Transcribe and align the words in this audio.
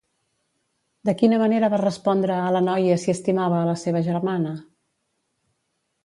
De 1.09 1.13
quina 1.17 1.37
manera 1.41 1.67
va 1.73 1.79
respondre 1.81 2.37
a 2.37 2.47
la 2.55 2.61
noia 2.67 2.95
si 3.03 3.13
estimava 3.13 3.59
a 3.59 3.67
la 3.67 3.75
seva 3.83 4.01
germana? 4.09 4.55